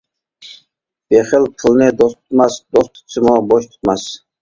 [1.13, 4.13] بېخىل پۇلنى دوست تۇتماس، دوست تۇتسىمۇ بوش تۇتماس.